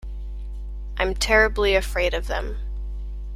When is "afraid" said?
1.75-2.15